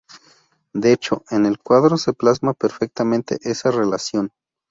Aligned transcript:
De 0.73 0.91
hecho, 0.93 1.23
en 1.29 1.45
el 1.45 1.59
cuadro 1.59 1.95
se 1.97 2.13
plasma 2.13 2.55
perfectamente 2.55 3.37
esa 3.43 3.69
relación. 3.69 4.31